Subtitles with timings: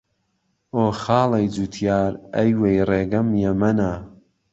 [0.75, 3.91] ئۆ خاڵهی جووتیار، ئهی وهی رێگهم یهمهنه